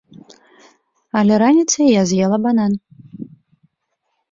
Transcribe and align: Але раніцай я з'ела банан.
Але 1.21 1.35
раніцай 1.43 1.85
я 1.99 2.03
з'ела 2.13 2.37
банан. 2.49 2.71